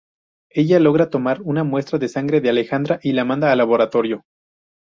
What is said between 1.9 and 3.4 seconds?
de sangre de Alejandra y la